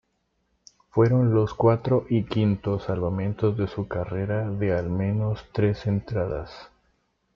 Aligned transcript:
Fueron 0.89 1.35
los 1.35 1.53
cuarto 1.53 2.07
y 2.09 2.23
quinto 2.23 2.79
salvamentos 2.79 3.55
de 3.55 3.67
su 3.67 3.87
carrera 3.87 4.49
de 4.49 4.75
al 4.75 4.89
menos 4.89 5.45
tres 5.51 5.85
entradas. 5.85 6.51